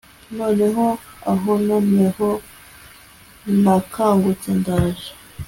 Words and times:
Noneho 0.37 0.85
ahononeho 1.33 2.27
nakangutse 3.63 4.49
ndaje 4.59 5.09